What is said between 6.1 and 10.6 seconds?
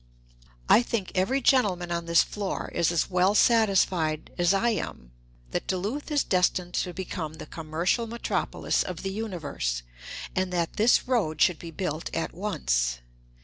destined to become the commercial metropolis of the universe, and